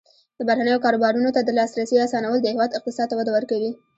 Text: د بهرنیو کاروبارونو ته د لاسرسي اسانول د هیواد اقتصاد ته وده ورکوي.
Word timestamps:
د 0.37 0.39
بهرنیو 0.47 0.83
کاروبارونو 0.85 1.29
ته 1.35 1.41
د 1.43 1.49
لاسرسي 1.57 1.95
اسانول 2.05 2.39
د 2.41 2.47
هیواد 2.53 2.75
اقتصاد 2.77 3.07
ته 3.09 3.15
وده 3.19 3.31
ورکوي. 3.33 3.71